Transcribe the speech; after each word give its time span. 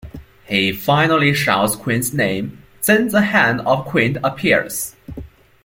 He 0.47 0.71
finally 0.73 1.31
shouts 1.35 1.75
Quint's 1.75 2.11
name, 2.11 2.63
then 2.87 3.09
the 3.09 3.21
hand 3.21 3.61
of 3.67 3.85
Quint 3.85 4.17
appears. 4.23 4.95